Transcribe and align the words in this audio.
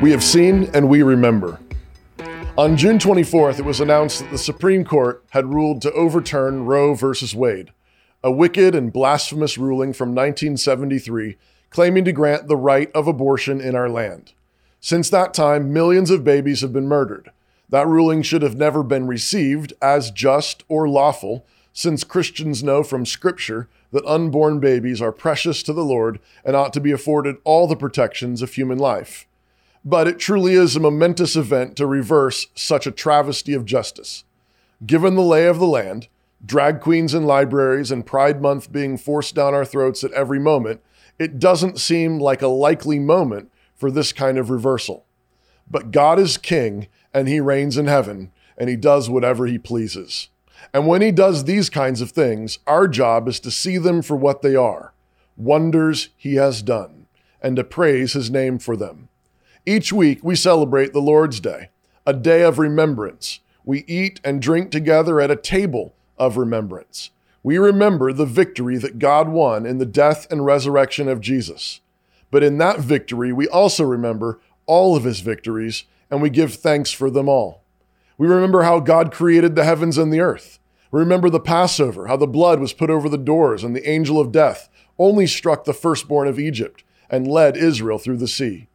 We 0.00 0.12
have 0.12 0.22
seen 0.22 0.70
and 0.74 0.88
we 0.88 1.02
remember. 1.02 1.58
On 2.56 2.76
June 2.76 2.98
24th, 3.00 3.58
it 3.58 3.64
was 3.64 3.80
announced 3.80 4.20
that 4.20 4.30
the 4.30 4.38
Supreme 4.38 4.84
Court 4.84 5.24
had 5.30 5.52
ruled 5.52 5.82
to 5.82 5.92
overturn 5.92 6.66
Roe 6.66 6.94
v. 6.94 7.12
Wade, 7.34 7.72
a 8.22 8.30
wicked 8.30 8.76
and 8.76 8.92
blasphemous 8.92 9.58
ruling 9.58 9.92
from 9.92 10.10
1973 10.10 11.36
claiming 11.70 12.04
to 12.04 12.12
grant 12.12 12.46
the 12.46 12.56
right 12.56 12.92
of 12.92 13.08
abortion 13.08 13.60
in 13.60 13.74
our 13.74 13.88
land. 13.88 14.34
Since 14.78 15.10
that 15.10 15.34
time, 15.34 15.72
millions 15.72 16.12
of 16.12 16.22
babies 16.22 16.60
have 16.60 16.72
been 16.72 16.86
murdered. 16.86 17.32
That 17.68 17.88
ruling 17.88 18.22
should 18.22 18.42
have 18.42 18.56
never 18.56 18.84
been 18.84 19.08
received 19.08 19.72
as 19.82 20.12
just 20.12 20.62
or 20.68 20.88
lawful, 20.88 21.44
since 21.72 22.04
Christians 22.04 22.62
know 22.62 22.84
from 22.84 23.04
Scripture 23.04 23.68
that 23.90 24.06
unborn 24.06 24.60
babies 24.60 25.02
are 25.02 25.10
precious 25.10 25.60
to 25.64 25.72
the 25.72 25.84
Lord 25.84 26.20
and 26.44 26.54
ought 26.54 26.72
to 26.74 26.80
be 26.80 26.92
afforded 26.92 27.38
all 27.42 27.66
the 27.66 27.74
protections 27.74 28.42
of 28.42 28.54
human 28.54 28.78
life 28.78 29.27
but 29.88 30.06
it 30.06 30.18
truly 30.18 30.52
is 30.52 30.76
a 30.76 30.80
momentous 30.80 31.34
event 31.34 31.74
to 31.74 31.86
reverse 31.86 32.48
such 32.54 32.86
a 32.86 32.90
travesty 32.90 33.54
of 33.54 33.64
justice. 33.64 34.24
Given 34.84 35.14
the 35.14 35.22
lay 35.22 35.46
of 35.46 35.58
the 35.58 35.66
land, 35.66 36.08
drag 36.44 36.80
queens 36.80 37.14
in 37.14 37.24
libraries, 37.24 37.90
and 37.90 38.04
Pride 38.04 38.42
Month 38.42 38.70
being 38.70 38.98
forced 38.98 39.34
down 39.34 39.54
our 39.54 39.64
throats 39.64 40.04
at 40.04 40.12
every 40.12 40.38
moment, 40.38 40.82
it 41.18 41.38
doesn't 41.38 41.80
seem 41.80 42.18
like 42.18 42.42
a 42.42 42.48
likely 42.48 42.98
moment 42.98 43.50
for 43.74 43.90
this 43.90 44.12
kind 44.12 44.36
of 44.36 44.50
reversal. 44.50 45.06
But 45.70 45.90
God 45.90 46.18
is 46.18 46.36
king, 46.36 46.88
and 47.14 47.26
he 47.26 47.40
reigns 47.40 47.78
in 47.78 47.86
heaven, 47.86 48.30
and 48.58 48.68
he 48.68 48.76
does 48.76 49.08
whatever 49.08 49.46
he 49.46 49.56
pleases. 49.56 50.28
And 50.74 50.86
when 50.86 51.00
he 51.00 51.12
does 51.12 51.44
these 51.44 51.70
kinds 51.70 52.02
of 52.02 52.10
things, 52.10 52.58
our 52.66 52.88
job 52.88 53.26
is 53.26 53.40
to 53.40 53.50
see 53.50 53.78
them 53.78 54.02
for 54.02 54.16
what 54.16 54.42
they 54.42 54.54
are 54.54 54.92
wonders 55.34 56.10
he 56.16 56.34
has 56.34 56.60
done, 56.60 57.06
and 57.40 57.56
to 57.56 57.64
praise 57.64 58.12
his 58.12 58.28
name 58.28 58.58
for 58.58 58.76
them. 58.76 59.08
Each 59.68 59.92
week, 59.92 60.20
we 60.22 60.34
celebrate 60.34 60.94
the 60.94 61.02
Lord's 61.02 61.40
Day, 61.40 61.68
a 62.06 62.14
day 62.14 62.40
of 62.40 62.58
remembrance. 62.58 63.40
We 63.66 63.84
eat 63.86 64.18
and 64.24 64.40
drink 64.40 64.70
together 64.70 65.20
at 65.20 65.30
a 65.30 65.36
table 65.36 65.94
of 66.16 66.38
remembrance. 66.38 67.10
We 67.42 67.58
remember 67.58 68.14
the 68.14 68.24
victory 68.24 68.78
that 68.78 68.98
God 68.98 69.28
won 69.28 69.66
in 69.66 69.76
the 69.76 69.84
death 69.84 70.26
and 70.30 70.42
resurrection 70.42 71.06
of 71.06 71.20
Jesus. 71.20 71.82
But 72.30 72.42
in 72.42 72.56
that 72.56 72.80
victory, 72.80 73.30
we 73.30 73.46
also 73.46 73.84
remember 73.84 74.40
all 74.64 74.96
of 74.96 75.04
his 75.04 75.20
victories, 75.20 75.84
and 76.10 76.22
we 76.22 76.30
give 76.30 76.54
thanks 76.54 76.90
for 76.90 77.10
them 77.10 77.28
all. 77.28 77.62
We 78.16 78.26
remember 78.26 78.62
how 78.62 78.80
God 78.80 79.12
created 79.12 79.54
the 79.54 79.64
heavens 79.64 79.98
and 79.98 80.10
the 80.10 80.20
earth. 80.20 80.58
We 80.90 80.98
remember 80.98 81.28
the 81.28 81.40
Passover, 81.40 82.06
how 82.06 82.16
the 82.16 82.26
blood 82.26 82.58
was 82.58 82.72
put 82.72 82.88
over 82.88 83.10
the 83.10 83.18
doors, 83.18 83.62
and 83.62 83.76
the 83.76 83.86
angel 83.86 84.18
of 84.18 84.32
death 84.32 84.70
only 84.98 85.26
struck 85.26 85.64
the 85.64 85.74
firstborn 85.74 86.26
of 86.26 86.38
Egypt 86.38 86.84
and 87.10 87.28
led 87.28 87.54
Israel 87.54 87.98
through 87.98 88.16
the 88.16 88.26
sea. 88.26 88.68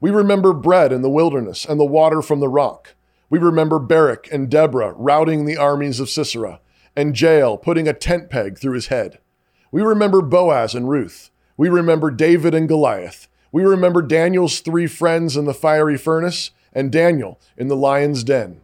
We 0.00 0.10
remember 0.10 0.52
bread 0.52 0.92
in 0.92 1.02
the 1.02 1.10
wilderness 1.10 1.64
and 1.64 1.80
the 1.80 1.84
water 1.84 2.22
from 2.22 2.40
the 2.40 2.48
rock. 2.48 2.94
We 3.30 3.38
remember 3.38 3.78
Barak 3.78 4.28
and 4.32 4.48
Deborah 4.48 4.92
routing 4.92 5.44
the 5.44 5.56
armies 5.56 5.98
of 5.98 6.08
Sisera, 6.08 6.60
and 6.94 7.20
Jael 7.20 7.56
putting 7.56 7.88
a 7.88 7.92
tent 7.92 8.30
peg 8.30 8.58
through 8.58 8.74
his 8.74 8.86
head. 8.86 9.18
We 9.70 9.82
remember 9.82 10.22
Boaz 10.22 10.74
and 10.74 10.88
Ruth. 10.88 11.30
We 11.56 11.68
remember 11.68 12.10
David 12.10 12.54
and 12.54 12.68
Goliath. 12.68 13.28
We 13.50 13.64
remember 13.64 14.00
Daniel's 14.00 14.60
three 14.60 14.86
friends 14.86 15.36
in 15.36 15.44
the 15.46 15.54
fiery 15.54 15.98
furnace, 15.98 16.52
and 16.72 16.92
Daniel 16.92 17.40
in 17.56 17.68
the 17.68 17.76
lion's 17.76 18.22
den. 18.22 18.60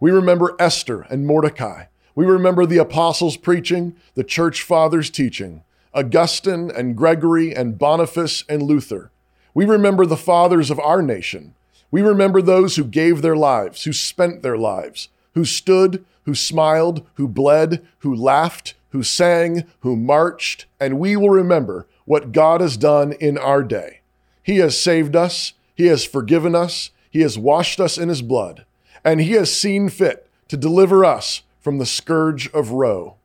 We 0.00 0.10
remember 0.10 0.56
Esther 0.58 1.02
and 1.10 1.26
Mordecai. 1.26 1.84
We 2.14 2.24
remember 2.24 2.64
the 2.64 2.78
apostles 2.78 3.36
preaching, 3.36 3.94
the 4.14 4.24
church 4.24 4.62
fathers 4.62 5.10
teaching, 5.10 5.64
Augustine 5.92 6.70
and 6.70 6.96
Gregory 6.96 7.54
and 7.54 7.78
Boniface 7.78 8.44
and 8.48 8.62
Luther. 8.62 9.10
We 9.58 9.64
remember 9.64 10.06
the 10.06 10.16
fathers 10.16 10.70
of 10.70 10.78
our 10.78 11.02
nation. 11.02 11.54
We 11.90 12.00
remember 12.00 12.40
those 12.40 12.76
who 12.76 12.84
gave 12.84 13.22
their 13.22 13.34
lives, 13.34 13.82
who 13.82 13.92
spent 13.92 14.40
their 14.40 14.56
lives, 14.56 15.08
who 15.34 15.44
stood, 15.44 16.04
who 16.26 16.36
smiled, 16.36 17.04
who 17.14 17.26
bled, 17.26 17.84
who 17.98 18.14
laughed, 18.14 18.74
who 18.90 19.02
sang, 19.02 19.64
who 19.80 19.96
marched, 19.96 20.66
and 20.78 21.00
we 21.00 21.16
will 21.16 21.30
remember 21.30 21.88
what 22.04 22.30
God 22.30 22.60
has 22.60 22.76
done 22.76 23.14
in 23.14 23.36
our 23.36 23.64
day. 23.64 23.98
He 24.44 24.58
has 24.58 24.80
saved 24.80 25.16
us, 25.16 25.54
He 25.74 25.86
has 25.86 26.04
forgiven 26.04 26.54
us, 26.54 26.92
He 27.10 27.22
has 27.22 27.36
washed 27.36 27.80
us 27.80 27.98
in 27.98 28.08
His 28.08 28.22
blood, 28.22 28.64
and 29.04 29.20
He 29.20 29.32
has 29.32 29.52
seen 29.52 29.88
fit 29.88 30.30
to 30.46 30.56
deliver 30.56 31.04
us 31.04 31.42
from 31.58 31.78
the 31.78 31.84
scourge 31.84 32.48
of 32.52 32.70
Roe. 32.70 33.16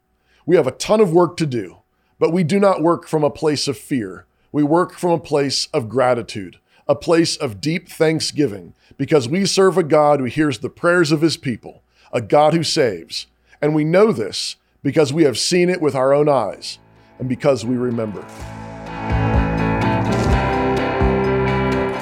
We 0.48 0.56
have 0.56 0.66
a 0.66 0.72
ton 0.72 1.00
of 1.00 1.14
work 1.14 1.38
to 1.38 1.46
do, 1.46 1.78
but 2.18 2.34
we 2.34 2.44
do 2.44 2.60
not 2.60 2.82
work 2.82 3.08
from 3.08 3.24
a 3.24 3.30
place 3.30 3.68
of 3.68 3.78
fear 3.78 4.26
we 4.54 4.64
work 4.64 4.94
from 4.94 5.10
a 5.10 5.20
place 5.20 5.66
of 5.74 5.90
gratitude, 5.90 6.60
a 6.88 6.94
place 6.94 7.36
of 7.36 7.60
deep 7.60 7.90
thanksgiving, 7.90 8.76
because 8.98 9.28
we 9.28 9.48
serve 9.48 9.80
a 9.80 9.84
God 9.84 10.20
who 10.20 10.26
hears 10.28 10.60
the 10.60 10.70
prayers 10.70 11.12
of 11.12 11.22
his 11.22 11.38
people, 11.38 11.82
a 12.14 12.22
God 12.22 12.54
who 12.54 12.62
saves. 12.62 13.26
And 13.64 13.74
we 13.74 13.84
know 13.84 14.12
this 14.12 14.58
because 14.84 15.12
we 15.12 15.24
have 15.24 15.40
seen 15.40 15.72
it 15.72 15.82
with 15.82 15.96
our 15.96 16.14
own 16.14 16.30
eyes 16.30 16.78
and 17.18 17.28
because 17.28 17.66
we 17.66 17.76
remember. 17.78 18.24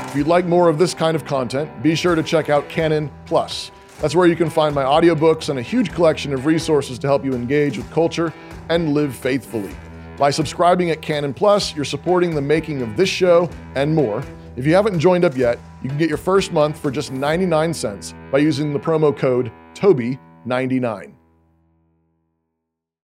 If 0.10 0.16
you'd 0.18 0.28
like 0.28 0.46
more 0.46 0.68
of 0.68 0.78
this 0.78 0.94
kind 0.94 1.16
of 1.16 1.24
content, 1.24 1.82
be 1.82 1.96
sure 1.96 2.16
to 2.16 2.24
check 2.24 2.50
out 2.50 2.68
Canon 2.68 3.10
Plus. 3.28 3.72
That's 4.02 4.14
where 4.14 4.28
you 4.28 4.36
can 4.36 4.50
find 4.50 4.76
my 4.76 4.84
audiobooks 4.84 5.48
and 5.48 5.58
a 5.58 5.62
huge 5.62 5.94
collection 5.94 6.34
of 6.34 6.46
resources 6.46 7.00
to 7.00 7.08
help 7.08 7.24
you 7.24 7.34
engage 7.34 7.78
with 7.78 7.90
culture 7.92 8.34
and 8.68 8.94
live 8.94 9.16
faithfully. 9.16 9.74
By 10.22 10.30
subscribing 10.30 10.92
at 10.92 11.02
Canon 11.02 11.34
Plus, 11.34 11.76
you're 11.76 11.84
supporting 11.84 12.36
the 12.36 12.42
making 12.44 12.84
of 12.84 12.96
this 12.96 13.10
show 13.10 13.50
and 13.74 13.96
more. 13.96 14.24
If 14.56 14.68
you 14.68 14.76
haven't 14.76 15.00
joined 15.00 15.26
up 15.26 15.36
yet, 15.36 15.58
you 15.82 15.90
can 15.90 15.98
get 15.98 16.10
your 16.10 16.20
first 16.20 16.52
month 16.54 16.78
for 16.78 16.92
just 16.92 17.12
99 17.12 17.74
cents 17.74 18.14
by 18.32 18.38
using 18.38 18.72
the 18.72 18.78
promo 18.78 19.18
code 19.18 19.52
TOBY99. 19.74 21.21